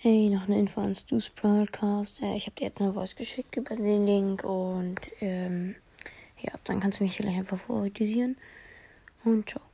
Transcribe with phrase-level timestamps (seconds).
[0.00, 2.22] Hey, noch eine Info an Stu's Podcast.
[2.22, 5.74] Äh, ich habe dir jetzt eine Voice geschickt über den Link und ähm,
[6.40, 8.36] ja, dann kannst du mich gleich einfach favorisieren.
[9.24, 9.67] Und ciao.